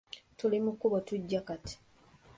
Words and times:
Tuli 0.37 0.57
mu 0.65 0.71
kkubo 0.75 0.97
tujja 1.07 1.39
kati. 1.47 1.75